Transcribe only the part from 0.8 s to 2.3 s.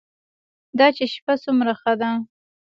چې شپه څومره ښه ده.